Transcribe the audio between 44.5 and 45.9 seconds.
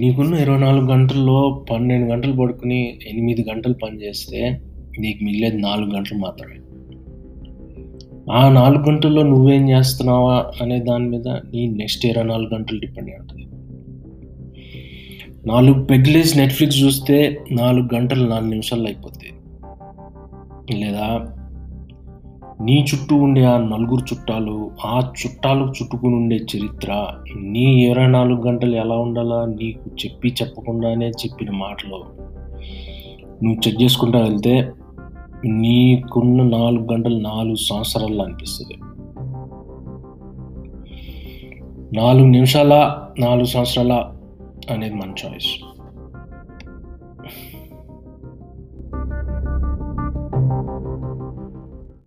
అనేది మన చాయిస్